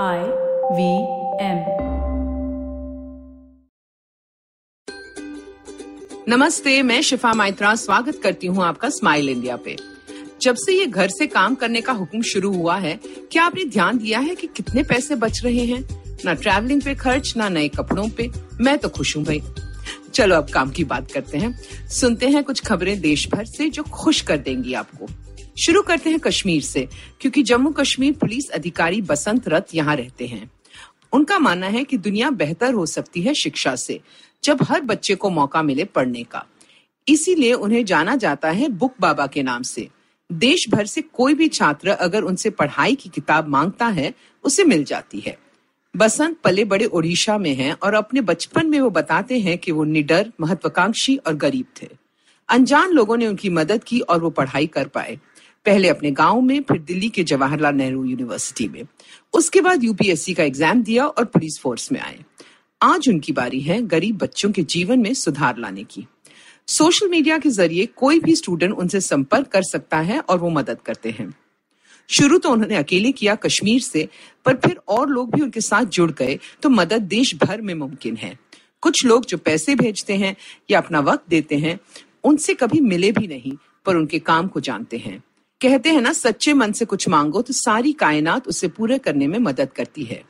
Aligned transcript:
I 0.00 0.18
V 0.72 0.98
M 1.44 1.58
नमस्ते, 6.28 6.82
मैं 6.82 7.02
शिफा 7.02 7.32
माइत्रा, 7.32 7.74
स्वागत 7.74 8.20
करती 8.22 8.46
हूँ 8.46 8.64
आपका 8.64 8.90
स्माइल 8.90 9.28
इंडिया 9.28 9.56
पे। 9.56 9.76
जब 10.42 10.54
से 10.54 10.78
ये 10.78 10.86
घर 10.86 11.08
से 11.08 11.26
काम 11.26 11.54
करने 11.54 11.80
का 11.80 11.92
हुक्म 11.92 12.22
शुरू 12.22 12.52
हुआ 12.52 12.76
है, 12.76 13.00
क्या 13.32 13.44
आपने 13.44 13.64
ध्यान 13.64 13.98
दिया 13.98 14.18
है 14.18 14.34
कि 14.34 14.46
कितने 14.46 14.82
पैसे 14.82 15.14
बच 15.14 15.44
रहे 15.44 15.64
हैं? 15.64 16.04
ना 16.24 16.34
ट्रैवलिंग 16.34 16.82
पे 16.82 16.94
खर्च, 16.94 17.34
ना 17.36 17.48
नए 17.48 17.68
कपड़ों 17.68 18.08
पे। 18.08 18.30
मैं 18.60 18.78
तो 18.78 18.88
खुश 18.88 19.16
हूँ 19.16 19.24
भाई। 19.24 19.42
चलो 20.14 20.36
अब 20.36 20.50
काम 20.50 20.70
की 20.70 20.84
बात 20.84 21.10
करते 21.10 21.38
हैं। 21.38 21.60
सुनते 21.88 22.28
हैं 22.28 22.44
कुछ 22.44 22.60
खबरें 22.60 23.00
देश 23.00 23.28
भर 23.28 23.44
से 23.44 23.68
जो 23.68 23.82
खुश 23.82 24.20
कर 24.20 24.36
देंगी 24.36 24.74
आपको। 24.74 25.06
शुरू 25.56 25.82
करते 25.82 26.10
हैं 26.10 26.18
कश्मीर 26.18 26.62
से, 26.62 26.88
क्योंकि 27.20 27.42
जम्मू 27.42 27.70
कश्मीर 27.70 28.12
पुलिस 28.12 28.50
अधिकारी 28.50 29.02
बसंत 29.02 29.48
रथ 29.48 29.62
यहाँ 29.74 29.96
रहते 29.96 30.26
हैं। 30.26 30.50
उनका 31.12 31.38
मानना 31.38 31.66
है 31.66 31.84
कि 31.84 31.96
दुनिया 31.98 32.30
बेहतर 32.30 32.74
हो 32.74 32.86
सकती 32.86 33.22
है 33.22 33.34
शिक्षा 33.34 33.76
से, 33.76 34.00
जब 34.44 34.58
हर 34.62 34.80
बच्चे 34.80 35.14
को 35.14 35.30
मौका 35.30 35.62
मिले 35.62 35.84
पढ़ने 35.84 36.22
का। 36.22 36.44
इसीलिए 37.08 37.52
उन्हें 37.52 37.84
जाना 37.84 38.16
जाता 38.16 38.50
है 38.50 38.68
बुक 38.68 38.94
बाबा 39.00 39.26
के 39.26 39.42
नाम 39.42 39.62
से। 39.62 39.88
देश 40.32 40.66
भर 40.70 40.86
से 40.86 41.02
कोई 41.02 41.34
भी 41.34 41.48
छात्र 41.48 41.88
अगर 41.88 42.22
उनसे 42.22 42.50
पढ़ाई 42.50 42.94
की 42.94 43.08
किताब 43.08 43.48
माँगता 43.48 43.86
है, 43.86 44.14
उसे 44.44 44.64
मिल 44.64 44.84
जाती 44.84 45.20
है। 45.20 45.38
बसंत 45.96 46.36
पले 46.44 46.64
बड़े 46.64 46.84
ओडिशा 46.84 47.38
में 47.38 47.54
हैं 47.54 47.72
और 47.72 47.94
अपने 47.94 48.20
बचपन 48.20 48.66
में 48.66 48.80
वो 48.80 48.90
बताते 48.90 49.38
हैं 49.38 49.58
कि 49.58 49.72
वो 49.72 49.84
निडर, 49.84 50.32
महत्वाकांक्षी 50.40 51.16
और 51.16 51.34
गरीब 51.34 51.66
थे। 51.82 51.88
अनजान 52.48 52.90
लोगों 52.90 53.16
ने 53.16 53.26
उनकी 53.26 53.50
मदद 53.50 53.84
की 53.84 54.00
और 54.00 54.20
वो 54.20 54.30
पढ़ाई 54.30 54.66
कर 54.66 54.86
पाए। 54.86 55.18
पहले 55.66 55.88
अपने 55.88 56.10
गाँव 56.10 56.40
में, 56.40 56.62
फिर 56.62 56.78
दिल्ली 56.78 57.08
के 57.08 57.24
जवाहरलाल 57.24 57.74
नेहरू 57.74 58.04
यूनिवर्सिटी 58.04 58.68
में। 58.68 58.82
उसके 59.34 59.60
बाद 59.60 59.84
यूपीएससी 59.84 60.34
का 60.34 60.44
एग्ज़ाम 60.44 60.82
दिया 60.82 61.06
और 61.06 61.24
पुलिस 61.24 61.58
फोर्स 61.60 61.90
में 61.92 62.00
आए। 62.00 62.18
आज 62.80 63.08
उनकी 63.08 63.32
बारी 63.32 63.60
है 63.60 63.80
गरीब 63.82 64.16
बच्चों 64.18 64.50
के 64.52 64.62
जीवन 64.64 65.00
में 65.00 65.12
सुधार 65.14 65.58
लाने 65.58 65.84
की। 65.84 66.06
सोशल 66.68 67.08
मीडिया 67.08 67.38
के 67.38 67.50
ज़रिए 67.50 67.86
कोई 67.96 68.18
भी 68.20 68.34
स्टूडेंट 68.36 68.72
उनसे 68.72 69.00
संपर्क 69.00 69.46
कर 69.46 69.62
सकता 69.62 69.98
है 70.00 70.18
और 70.20 70.38
वो 70.38 70.50
मदद 70.50 70.80
करते 70.86 71.10
हैं। 71.10 71.32
शुरू 72.10 72.38
तो 72.38 72.50
उन्होंने 72.50 72.76
अकेले 72.76 73.12
किया 73.12 73.34
कश्मीर 73.36 73.80
से, 73.80 74.08
पर 74.46 74.56
फिर 74.56 74.80
और 74.88 75.08
लोग 75.08 75.34
भी 75.34 75.42
उनके 75.42 75.60
साथ 75.60 75.84
जुड़ 75.86 76.10
गए 76.12 76.38
तो 76.62 76.68
मदद 76.70 77.02
देश 77.08 77.34
भर 77.34 77.60
में 77.60 77.74
मुमकिन 77.74 78.16
है। 78.16 78.36
कुछ 78.82 79.04
लोग 79.06 79.26
जो 79.26 79.38
पैसे 79.38 79.74
भेजते 79.74 80.16
हैं 80.16 80.34
या 80.70 80.78
अपना 80.78 81.00
वक्त 81.00 81.28
देते 81.28 81.56
हैं, 81.56 81.78
उनसे 82.24 82.54
कभी 82.54 82.80
मिले 82.80 83.12
भी 83.12 83.26
नहीं, 83.26 83.52
पर 83.86 83.96
उनके 83.96 84.18
काम 84.20 84.48
को 84.48 84.60
जानते 84.60 84.96
हैं। 84.96 85.22
कहते 85.62 85.90
हैं 85.90 86.00
ना, 86.00 86.12
सच्चे 86.12 86.52
मन 86.52 86.72
से 86.72 86.84
कुछ 86.84 87.08
मांगो 87.08 87.42
तो 87.42 87.52
सारी 87.52 87.92
कायनात 87.92 88.48
उसे 88.48 88.68
पूरे 88.68 88.98
करने 88.98 89.26
में 89.26 89.38
मदद 89.38 89.72
करती 89.72 90.04
है। 90.04 90.22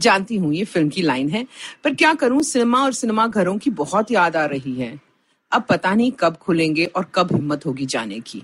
जानती 0.00 0.36
हूँ, 0.36 0.54
ये 0.54 0.64
फ़िल्म 0.64 0.88
की 0.88 1.02
लाइन 1.02 1.28
है, 1.28 1.46
पर 1.84 1.94
क्या 1.94 2.14
करूँ, 2.14 2.42
सिनेमा 2.42 2.82
और 2.82 2.92
सिनेमा 2.92 3.26
घरों 3.26 3.58
की 3.58 3.70
बहुत 3.70 4.10
याद 4.10 4.36
आ 4.36 4.44
रही 4.46 4.74
है। 4.74 5.00
अब 5.52 5.64
पता 5.68 5.94
नहीं 5.94 6.12
कब 6.12 6.36
खुलेंगे 6.36 6.84
और 6.84 7.12
कब 7.14 7.34
हिम्मत 7.34 7.66
होगी 7.66 7.86
जाने 7.86 8.20
की। 8.20 8.42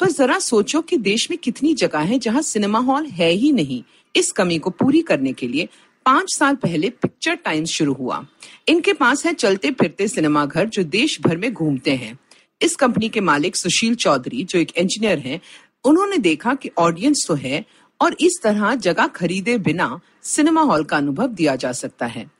पर 0.00 0.10
जरा 0.10 0.38
सोचो 0.38 0.80
कि 0.80 0.96
देश 0.96 1.30
में 1.30 1.38
कितनी 1.38 1.74
जगह 1.74 1.98
है 1.98 2.18
जहाँ 2.18 2.42
सिनेमा 2.42 2.78
हॉल 2.78 3.06
है 3.06 3.30
ही 3.30 3.52
नहीं। 3.52 3.82
इस 4.16 4.32
कमी 4.32 4.58
को 4.58 4.70
पूरी 4.70 5.02
करने 5.02 5.32
के 5.32 5.48
लिए 5.48 5.68
पाँच 6.06 6.34
साल 6.34 6.54
पहले 6.54 6.90
पिक्चर 6.90 7.34
टाइम्स 7.34 7.70
शुरू 7.70 7.92
हुआ। 7.92 8.26
इनके 8.68 8.92
पास 8.92 9.26
है 9.26 9.32
चलते 9.32 9.70
फिरते 9.70 10.08
सिनेमा 10.08 10.46
घर 10.46 10.68
जो 10.68 10.82
देश 10.82 11.20
भर 11.20 11.36
में 11.36 11.52
घूमते 11.52 11.90
हैं। 11.90 12.18
इस 12.62 12.76
कंपनी 12.76 13.08
के 13.08 13.20
मालिक 13.20 13.56
सुशील 13.56 13.94
चौधरी, 13.94 14.44
जो 14.44 14.58
एक 14.58 14.76
इंजीनियर 14.76 15.18
हैं, 15.18 15.40
उन्होंने 15.84 16.16
देखा 16.18 16.54
कि 16.54 16.70
ऑडियंस 16.78 17.24
तो 17.28 17.34
है 17.34 17.64
और 18.00 18.16
इस 18.20 18.40
तरह 18.42 18.74
जगह 18.74 19.06
खरीदे 19.06 19.58
बिना 19.58 20.00
सिनेमा 20.22 20.62
हॉल 20.62 20.84
का 20.84 20.96
अनुभव 20.96 21.26
दिया 21.26 21.56
जा 21.56 21.72
सकता 21.72 22.06
है। 22.06 22.30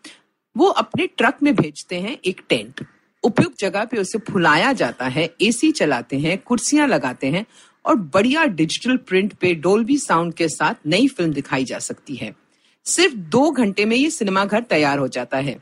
वो 0.56 0.66
अपने 0.66 1.06
ट्रक 1.06 1.38
में 1.42 1.54
भेजते 1.54 2.00
हैं 2.00 2.18
एक 2.24 2.40
टेंट 2.48 2.86
उपयुक्त 3.24 3.58
जगह 3.58 3.84
पे 3.84 3.96
उसे 3.96 4.18
फुलाया 4.18 4.72
जाता 4.72 5.08
है 5.08 5.34
एसी 5.42 5.70
चलाते 5.72 6.18
हैं, 6.18 6.38
कुर्सियाँ 6.38 6.88
लगाते 6.88 7.26
हैं 7.26 7.46
और 7.84 7.96
बढ़िया 7.96 8.44
डिजिटल 8.44 8.96
प्रिंट 8.96 9.32
पे 9.32 9.54
डोल्बी 9.54 9.98
साउंड 9.98 10.34
के 10.34 10.48
साथ 10.48 10.74
नई 10.86 11.08
फ़िल्म 11.08 11.32
दिखाई 11.32 11.64
जा 11.64 11.78
सकती 11.78 12.14
है। 12.14 12.34
सिर्फ़ 12.84 13.14
दो 13.14 13.50
घंटे 13.50 13.84
में 13.84 13.96
ये 13.96 14.10
सिनेमा 14.10 14.44
घर 14.44 14.60
तैयार 14.60 14.98
हो 14.98 15.08
जाता 15.08 15.38
है। 15.38 15.58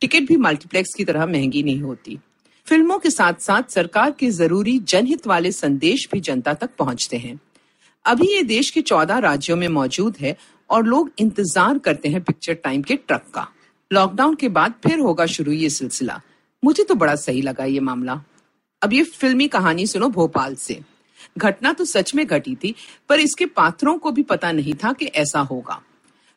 टिकट 0.00 0.22
भी 0.22 0.36
मल्टीप्लेक्स 0.36 0.94
की 0.94 1.04
तरह 1.04 1.26
महँगी 1.26 1.62
नहीं 1.62 1.80
होती। 1.80 2.18
फ़िल्मों 2.66 2.98
के 2.98 3.10
साथ 3.10 3.40
साथ 3.40 3.62
सरकार 3.70 4.10
के 4.10 4.30
ज़रूरी 4.30 4.78
जनहित 4.80 5.26
वाले 5.26 5.50
संदेश 5.52 6.06
भी 6.12 6.20
जनता 6.20 6.52
तक 6.54 6.70
पहुँचते 6.78 7.16
हैं। 7.16 7.38
अभी 8.04 8.26
ये 8.26 8.42
देश 8.42 8.70
के 8.70 8.80
चौदह 8.82 9.18
राज्यों 9.18 9.56
में 9.56 9.66
मौजूद 9.68 10.16
है 10.20 10.36
और 10.70 10.86
लोग 10.86 11.10
इंतज़ार 11.18 11.78
करते 11.78 12.08
हैं 12.08 12.22
पिक्चर 12.22 12.54
टाइम 12.54 12.82
के 12.82 12.96
ट्रक 12.96 13.26
का। 13.34 13.46
लॉकडाउन 13.90 14.34
के 14.34 14.48
बाद 14.48 14.74
फिर 14.84 14.98
होगा 14.98 15.26
शुरू 15.26 15.52
ये 15.52 15.70
सिलसिला। 15.70 16.20
मुझे 16.62 16.84
तो 16.84 16.94
बड़ा 16.94 17.14
सही 17.16 17.42
लगा 17.42 17.64
ये 17.64 17.80
मामला। 17.80 18.20
अब 18.82 18.92
ये 18.92 19.02
फिल्मी 19.02 19.48
कहानी 19.48 19.86
सुनो 19.86 20.08
भोपाल 20.08 20.54
से। 20.54 20.80
घटना 21.38 21.72
तो 21.72 21.84
सच 21.84 22.14
में 22.14 22.26
घटी 22.26 22.54
थी, 22.54 22.74
पर 23.08 23.20
इसके 23.20 23.46
पात्रों 23.46 23.96
को 23.98 24.10
भी 24.10 24.22
पता 24.24 24.52
नहीं 24.52 24.74
था 24.74 24.92
कि 24.92 25.06
ऐसा 25.06 25.40
होगा। 25.42 25.80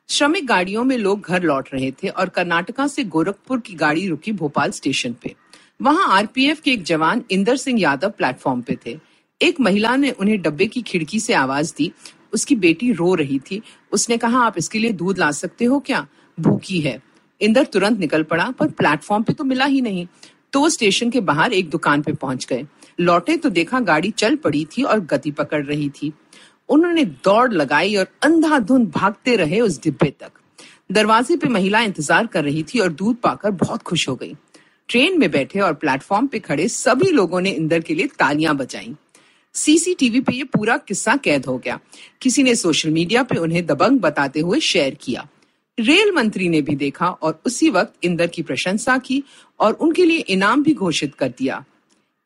श्रमिक 0.09 0.47
गाड़ियों 0.47 0.83
में 0.83 0.97
लोग 0.97 1.21
घर 1.21 1.43
लौट 1.43 1.69
रहे 1.73 1.91
थे 1.93 2.07
और 2.09 2.29
कर्नाटका 2.29 2.87
से 2.87 3.03
गोरखपुर 3.05 3.59
की 3.59 3.73
गाड़ी 3.75 4.07
रुकी 4.07 4.31
भोपाल 4.33 4.71
स्टेशन 4.71 5.15
पे। 5.23 5.35
वहाँ 5.79 6.07
आरपीएफ 6.07 6.59
के 6.61 6.71
एक 6.71 6.83
जवान 6.83 7.23
इंदर 7.31 7.55
सिंह 7.55 7.79
यादव 7.81 8.09
प्लेटफॉर्म 8.09 8.61
पे 8.61 8.77
थे। 8.85 8.97
एक 9.41 9.59
महिला 9.59 9.95
ने 9.95 10.11
उन्हें 10.11 10.41
डब्बे 10.41 10.67
की 10.67 10.81
खिड़की 10.81 11.19
से 11.19 11.33
आवाज़ 11.33 11.73
दी। 11.77 11.91
उसकी 12.33 12.55
बेटी 12.55 12.91
रो 12.91 13.13
रही 13.15 13.39
थी। 13.39 13.61
उसने 13.91 14.17
कहा, 14.17 14.39
आप 14.39 14.57
इसके 14.57 14.79
लिए 14.79 14.91
दूध 14.91 15.19
ला 15.19 15.31
सकते 15.31 15.65
हो 15.65 15.79
क्या? 15.79 16.05
भूखी 16.37 16.79
है। 16.79 17.01
इंदर 17.41 17.65
तुरंत 17.65 17.99
निकल 17.99 18.23
पड़ा, 18.23 18.49
पर 18.51 18.67
प्लेटफॉर्म 18.67 19.23
पे 19.23 19.33
तो 19.33 19.43
मिला 19.43 19.65
ही 19.65 19.81
नहीं। 19.81 20.07
तो 20.53 20.59
वो 20.59 20.69
स्टेशन 20.69 21.09
के 21.09 21.19
बाहर 21.19 21.53
एक 21.53 21.69
दुकान 21.69 22.01
पे 22.01 22.13
पहुँच 22.13 22.45
गए। 22.45 22.65
लौटे 22.99 23.37
तो 23.37 23.49
देखा 23.49 23.79
गाड़ी 23.79 24.11
चल 24.11 24.35
पड़ी 24.35 24.65
थी 24.65 24.83
और 24.83 24.99
गति 24.99 25.31
पकड़ 25.31 25.63
रही 25.65 25.89
थी। 25.89 26.11
उन्होंने 26.69 27.03
दौड़ 27.05 27.53
लगाई 27.53 27.95
और 27.95 28.07
अंधाधुंध 28.23 28.89
भागते 28.91 29.35
रहे 29.35 29.59
उस 29.59 29.81
डिब्बे 29.83 30.09
तक। 30.19 30.31
दरवाजे 30.91 31.35
पे 31.37 31.47
महिला 31.47 31.79
इंतज़ार 31.79 32.27
कर 32.27 32.43
रही 32.43 32.63
थी 32.63 32.79
और 32.79 32.91
दूध 32.91 33.15
पाकर 33.15 33.51
बहुत 33.51 33.81
खुश 33.81 34.07
हो 34.09 34.15
गई। 34.15 34.35
ट्रेन 34.87 35.19
में 35.19 35.31
बैठे 35.31 35.59
और 35.59 35.73
प्लेटफॉर्म 35.73 36.27
पे 36.27 36.39
खड़े 36.39 36.67
सभी 36.67 37.11
लोगों 37.11 37.41
ने 37.41 37.49
इंदर 37.49 37.79
के 37.79 37.95
लिए 37.95 38.07
तालियाँ 38.07 38.55
बजाई। 38.55 38.95
सीसीटीवी 39.53 40.19
पे 40.21 40.33
ये 40.33 40.43
पूरा 40.43 40.77
किस्सा 40.77 41.15
कैद 41.15 41.45
हो 41.45 41.57
गया। 41.57 41.79
किसी 42.21 42.43
ने 42.43 42.55
सोशल 42.55 42.89
मीडिया 42.89 43.23
पे 43.23 43.35
उन्हें 43.35 43.65
दबंग 43.65 43.99
बताते 43.99 44.39
हुए 44.39 44.59
शेयर 44.59 44.95
किया। 44.95 45.27
रेल 45.79 46.11
मंत्री 46.11 46.49
ने 46.49 46.61
भी 46.61 46.75
देखा 46.75 47.07
और 47.07 47.41
उसी 47.45 47.69
वक्त 47.69 47.93
इंदर 48.03 48.27
की 48.27 48.41
प्रशंसा 48.41 48.97
की 48.97 49.23
और 49.59 49.73
उनके 49.73 50.05
लिए 50.05 50.17
इनाम 50.17 50.63
भी 50.63 50.73
घोषित 50.73 51.15
कर 51.15 51.29
दिया। 51.29 51.65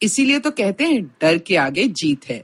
इसीलिए 0.02 0.40
तो 0.40 0.52
कहते 0.52 0.84
हैं 0.84 1.04
डर 1.22 1.38
के 1.38 1.56
आगे 1.56 1.88
जीत 1.88 2.30
है। 2.30 2.44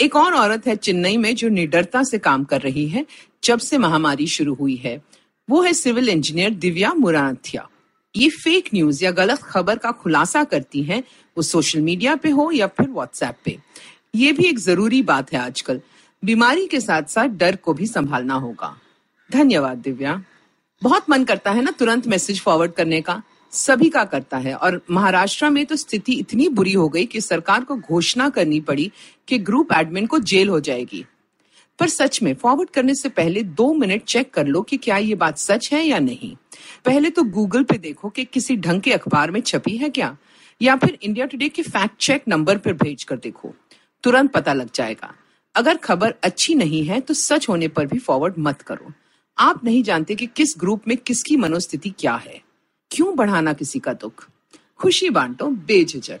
एक 0.00 0.16
और 0.16 0.32
औरत 0.32 0.66
है 0.66 0.76
चेन्नई 0.76 1.16
में 1.16 1.34
जो 1.34 1.48
निडरता 1.48 2.02
से 2.02 2.18
काम 2.18 2.44
कर 2.44 2.60
रही 2.60 2.88
है, 2.88 3.06
जब 3.44 3.58
से 3.58 3.78
महामारी 3.78 4.26
शुरू 4.26 4.54
हुई 4.54 4.76
है। 4.76 5.02
वो 5.50 5.62
है 5.62 5.72
सिविल 5.72 6.08
इंजीनियर 6.08 6.50
दिव्या 6.50 6.94
मुराथिया। 6.94 7.68
ये 8.16 8.28
फेक 8.28 8.68
न्यूज़ 8.74 9.04
या 9.04 9.10
गलत 9.10 9.42
खबर 9.42 9.78
का 9.78 9.90
खुलासा 9.90 10.44
करती 10.44 10.82
हैं, 10.82 11.04
वो 11.36 11.42
सोशल 11.42 11.80
मीडिया 11.80 12.16
पे 12.16 12.30
हो 12.30 12.50
या 12.50 12.66
फिर 12.66 12.90
व्हाट्सएप 12.90 13.34
पे। 13.44 13.58
ये 14.14 14.32
भी 14.32 14.44
एक 14.44 14.58
ज़रूरी 14.58 15.02
बात 15.02 15.32
है 15.32 15.38
आजकल। 15.38 15.80
बीमारी 16.24 16.66
के 16.66 16.80
साथ 16.80 17.02
साथ 17.02 17.26
डर 17.26 17.56
को 17.56 17.74
भी 17.74 17.86
संभालना 17.86 18.34
होगा। 18.34 18.78
धन्यवाद, 19.32 19.78
दिव्या। 19.78 20.24
बहुत 20.82 21.10
मन 21.10 21.24
करता 21.24 21.50
है 21.50 21.62
ना 21.62 21.70
तुरंत 21.70 22.06
मैसेज 22.06 22.40
फॉरवर्ड 22.40 22.72
करने 22.72 23.00
का। 23.00 23.22
सभी 23.52 23.88
का 23.88 24.04
करता 24.04 24.38
है 24.38 24.54
और 24.54 24.82
महाराष्ट्र 24.90 25.50
में 25.50 25.66
तो 25.66 25.76
स्थिति 25.76 26.12
इतनी 26.12 26.48
बुरी 26.48 26.72
हो 26.72 26.88
गई 26.88 27.06
कि 27.06 27.20
सरकार 27.20 27.64
को 27.64 27.76
घोषणा 27.76 28.28
करनी 28.28 28.60
पड़ी 28.60 28.92
कि 29.28 29.38
ग्रुप 29.38 29.72
एडमिन 29.72 30.06
को 30.06 30.18
जेल 30.18 30.48
हो 30.48 30.60
जाएगी। 30.60 31.04
पर 31.82 31.88
सच 31.88 32.20
में 32.22 32.34
फॉरवर्ड 32.34 32.70
करने 32.70 32.94
से 32.94 33.08
पहले 33.08 33.42
दो 33.42 33.72
मिनट 33.74 34.02
चेक 34.04 34.30
कर 34.34 34.46
लो 34.46 34.60
कि 34.62 34.76
क्या 34.76 34.96
ये 34.96 35.14
बात 35.14 35.38
सच 35.38 35.68
है 35.72 35.82
या 35.82 35.98
नहीं। 35.98 36.34
पहले 36.84 37.10
तो 37.10 37.22
गूगल 37.24 37.62
पे 37.62 37.78
देखो 37.78 38.08
कि 38.08 38.24
किसी 38.24 38.56
ढंग 38.56 38.80
के 38.80 38.92
अखबार 38.92 39.30
में 39.30 39.40
छपी 39.40 39.76
है 39.76 39.88
क्या, 39.90 40.16
या 40.60 40.76
फिर 40.76 40.98
इंडिया 41.02 41.26
टुडे 41.26 41.48
के 41.48 41.62
फैक्ट 41.62 41.96
चेक 42.00 42.28
नंबर 42.28 42.58
पर 42.58 42.72
भेज 42.72 43.04
कर 43.04 43.16
देखो। 43.16 43.52
तुरंत 44.04 44.32
पता 44.32 44.52
लग 44.52 44.70
जाएगा। 44.74 45.12
अगर 45.54 45.76
खबर 45.76 46.14
अच्छी 46.22 46.54
नहीं 46.54 46.84
है 46.84 47.00
तो 47.00 47.14
सच 47.14 47.48
होने 47.48 47.68
पर 47.68 47.86
भी 47.86 47.98
फॉरवर्ड 47.98 48.34
मत 48.38 48.62
करो। 48.62 48.92
आप 49.38 49.64
नहीं 49.64 49.82
जानते 49.82 50.14
कि 50.14 50.26
किस 50.26 50.54
ग्रुप 50.58 50.88
में 50.88 50.96
किसकी 50.96 51.36
मनोस्थिति 51.36 51.94
क्या 51.98 52.14
है। 52.16 52.40
क्यों 52.90 53.16
बढ़ाना 53.16 53.52
किसी 53.52 53.78
का 53.78 53.92
दुख? 53.94 54.28
खुशी 54.80 55.10
बांटो, 55.10 55.46
बेझिझक। 55.46 56.20